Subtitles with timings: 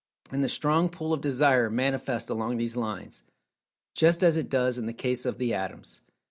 [0.31, 3.21] And the strong "pull" of Desire manifests along these lines,
[3.93, 6.01] just as it does in the case of the Atoms.